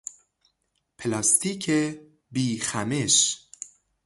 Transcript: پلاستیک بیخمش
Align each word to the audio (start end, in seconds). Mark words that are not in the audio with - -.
پلاستیک 0.97 1.71
بیخمش 2.31 3.47